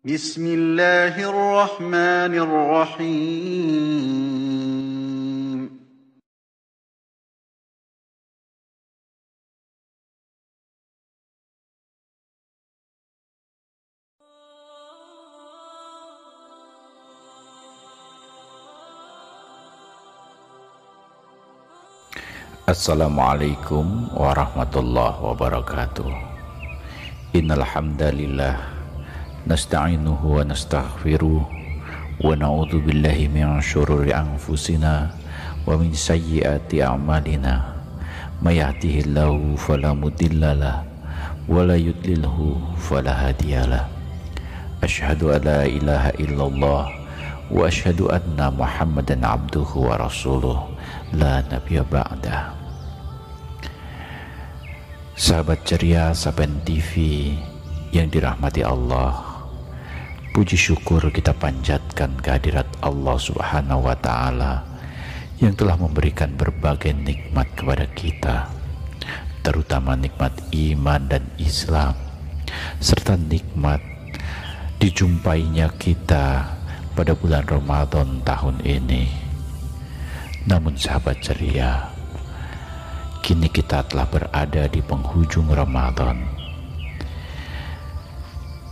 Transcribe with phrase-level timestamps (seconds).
[0.00, 4.00] بسم الله الرحمن الرحيم.
[22.68, 26.08] السلام عليكم ورحمة الله وبركاته
[27.36, 28.79] إن الحمد لله
[29.46, 31.40] nastaghfiruh
[32.20, 35.08] wa na'udzu billahi min syururi anfusina
[35.64, 37.80] wa min sayyiati a'malina
[38.44, 40.84] may yahdihillahu fala mudhillalah
[41.48, 43.88] wa la yudlilhu fala hadiyalah
[44.84, 46.84] asyhadu an la ilaha illallah
[47.48, 50.60] wa asyhadu anna muhammadan abduhu wa rasuluh
[51.16, 52.60] la nabiyya ba'dah
[55.20, 57.36] Sahabat ceria Saban TV
[57.92, 59.29] yang dirahmati Allah
[60.30, 64.62] Puji syukur kita panjatkan kehadirat Allah Subhanahu wa taala
[65.42, 68.46] yang telah memberikan berbagai nikmat kepada kita,
[69.42, 71.98] terutama nikmat iman dan Islam
[72.78, 73.82] serta nikmat
[74.78, 76.46] dijumpainya kita
[76.94, 79.10] pada bulan Ramadan tahun ini.
[80.46, 81.90] Namun sahabat ceria,
[83.18, 86.38] kini kita telah berada di penghujung Ramadan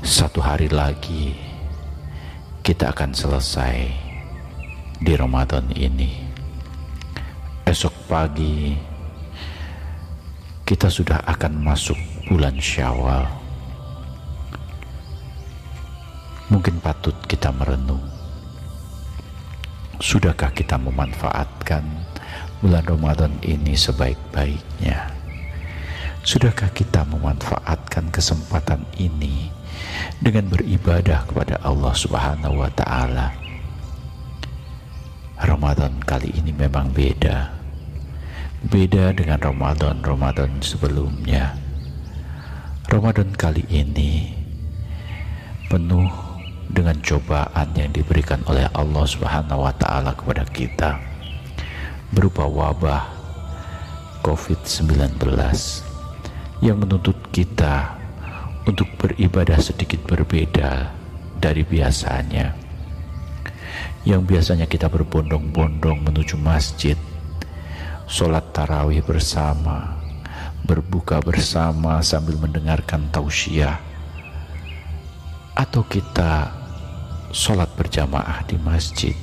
[0.00, 1.49] satu hari lagi
[2.70, 3.90] kita akan selesai
[5.02, 6.22] di Ramadan ini.
[7.66, 8.78] Esok pagi
[10.62, 11.98] kita sudah akan masuk
[12.30, 13.26] bulan Syawal.
[16.46, 18.06] Mungkin patut kita merenung.
[19.98, 21.82] Sudahkah kita memanfaatkan
[22.62, 25.10] bulan Ramadan ini sebaik-baiknya?
[26.22, 29.58] Sudahkah kita memanfaatkan kesempatan ini
[30.20, 33.32] dengan beribadah kepada Allah Subhanahu wa taala.
[35.40, 37.52] Ramadan kali ini memang beda.
[38.60, 41.56] Beda dengan Ramadan-Ramadan sebelumnya.
[42.90, 44.36] Ramadan kali ini
[45.70, 46.10] penuh
[46.70, 50.98] dengan cobaan yang diberikan oleh Allah Subhanahu wa taala kepada kita
[52.10, 53.06] berupa wabah
[54.26, 55.22] COVID-19
[56.60, 57.99] yang menuntut kita
[58.70, 60.94] untuk beribadah sedikit berbeda
[61.42, 62.54] dari biasanya.
[64.06, 66.94] Yang biasanya kita berbondong-bondong menuju masjid,
[68.06, 69.98] sholat tarawih bersama,
[70.62, 73.82] berbuka bersama sambil mendengarkan tausiah,
[75.58, 76.54] atau kita
[77.34, 79.18] sholat berjamaah di masjid.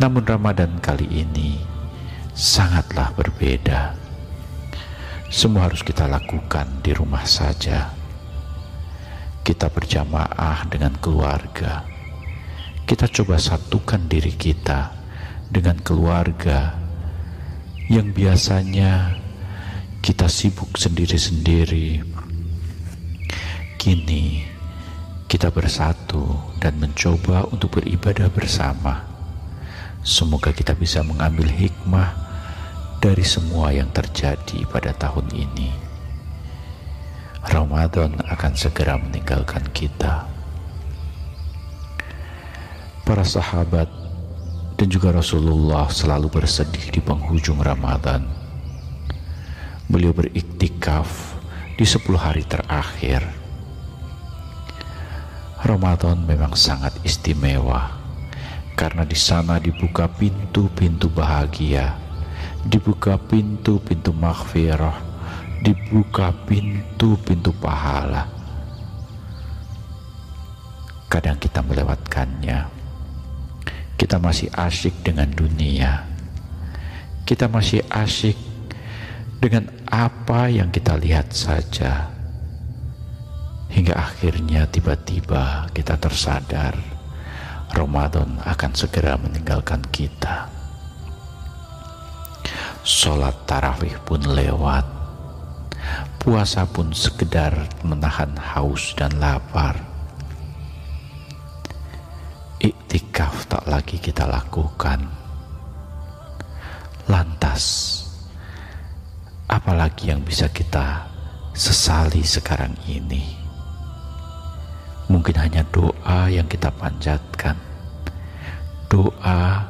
[0.00, 1.60] Namun Ramadan kali ini
[2.34, 3.94] sangatlah berbeda
[5.34, 7.90] semua harus kita lakukan di rumah saja.
[9.42, 11.82] Kita berjamaah dengan keluarga.
[12.86, 14.94] Kita coba satukan diri kita
[15.50, 16.78] dengan keluarga
[17.90, 19.18] yang biasanya
[19.98, 21.98] kita sibuk sendiri-sendiri.
[23.74, 24.46] Kini
[25.26, 29.02] kita bersatu dan mencoba untuk beribadah bersama.
[30.06, 32.23] Semoga kita bisa mengambil hikmah
[33.04, 35.68] dari semua yang terjadi pada tahun ini.
[37.44, 40.24] Ramadan akan segera meninggalkan kita.
[43.04, 43.92] Para sahabat
[44.80, 48.24] dan juga Rasulullah selalu bersedih di penghujung Ramadan.
[49.84, 51.36] Beliau beriktikaf
[51.76, 53.20] di 10 hari terakhir.
[55.60, 58.00] Ramadan memang sangat istimewa
[58.72, 62.03] karena di sana dibuka pintu-pintu bahagia
[62.64, 64.96] dibuka pintu-pintu maghfirah,
[65.60, 68.24] dibuka pintu-pintu pahala.
[71.08, 72.82] Kadang kita melewatkannya.
[73.94, 76.02] Kita masih asyik dengan dunia.
[77.22, 78.34] Kita masih asyik
[79.38, 82.10] dengan apa yang kita lihat saja.
[83.70, 86.74] Hingga akhirnya tiba-tiba kita tersadar
[87.70, 90.63] Ramadan akan segera meninggalkan kita.
[92.84, 94.84] Sholat tarawih pun lewat.
[96.20, 99.80] Puasa pun sekedar menahan haus dan lapar.
[102.60, 105.04] Iktikaf tak lagi kita lakukan.
[107.08, 107.94] Lantas
[109.54, 111.04] Apalagi yang bisa kita
[111.52, 113.36] sesali sekarang ini?
[115.12, 117.54] Mungkin hanya doa yang kita panjatkan.
[118.88, 119.68] Doa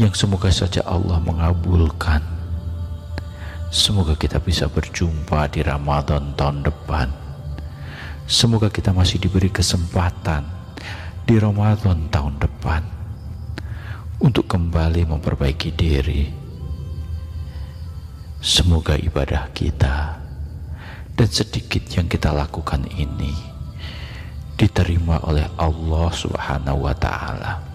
[0.00, 2.24] yang semoga saja Allah mengabulkan.
[3.72, 7.08] Semoga kita bisa berjumpa di Ramadan tahun depan.
[8.28, 10.44] Semoga kita masih diberi kesempatan
[11.24, 12.82] di Ramadan tahun depan
[14.20, 16.28] untuk kembali memperbaiki diri.
[18.42, 20.18] Semoga ibadah kita
[21.14, 23.32] dan sedikit yang kita lakukan ini
[24.58, 27.71] diterima oleh Allah Subhanahu wa taala.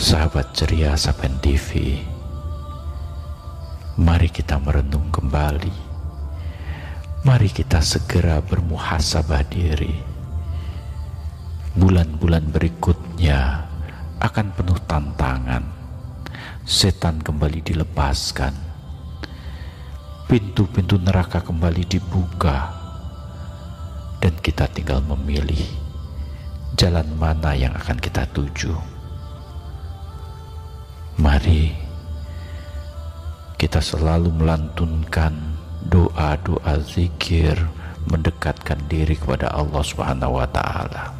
[0.00, 2.00] Sahabat ceria Sapen TV,
[4.00, 5.76] mari kita merenung kembali.
[7.20, 9.92] Mari kita segera bermuhasabah diri.
[11.76, 13.68] Bulan-bulan berikutnya
[14.24, 15.68] akan penuh tantangan.
[16.64, 18.56] Setan kembali dilepaskan.
[20.32, 22.72] Pintu-pintu neraka kembali dibuka.
[24.16, 25.60] Dan kita tinggal memilih
[26.72, 28.99] jalan mana yang akan kita tuju.
[31.30, 31.70] Mari
[33.54, 35.30] kita selalu melantunkan
[35.86, 37.54] doa-doa zikir
[38.10, 41.14] mendekatkan diri kepada Allah Subhanahu wa taala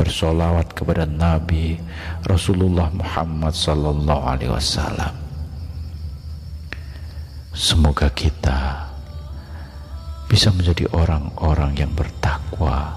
[0.00, 1.76] bersolawat kepada Nabi
[2.24, 5.12] Rasulullah Muhammad Sallallahu Alaihi Wasallam.
[7.52, 8.88] Semoga kita
[10.24, 12.96] bisa menjadi orang-orang yang bertakwa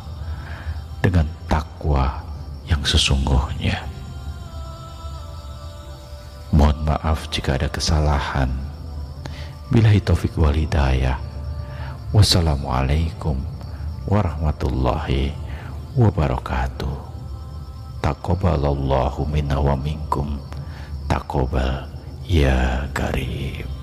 [1.03, 2.23] dengan takwa
[2.71, 3.94] yang sesungguhnya.
[6.85, 8.53] Maaf jika ada kesalahan.
[9.73, 11.17] Bilahi taufik wal hidayah.
[12.13, 13.41] Wassalamualaikum
[14.05, 15.33] warahmatullahi
[15.97, 16.93] wabarakatuh.
[18.05, 20.37] Taqabbalallahu minna wa minkum.
[21.09, 21.89] Taqabbal
[22.29, 23.74] ya karim.